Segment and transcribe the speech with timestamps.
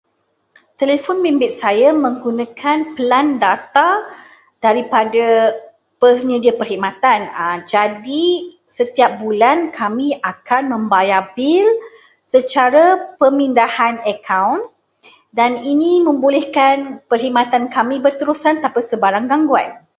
[0.81, 3.89] Telefon bimbit saya menggunakan pelan data
[4.65, 5.25] daripada
[6.01, 7.19] penyedia perkhidmatan.
[7.73, 8.25] Jadi,
[8.77, 11.67] setiap bulan kami akan membayar bil
[12.33, 12.83] secara
[13.21, 14.59] pemindahan akaun,
[15.39, 16.75] dan ini membolehkan
[17.09, 19.69] perkhidmatan kami berterusan tanpa sebarang gangguan.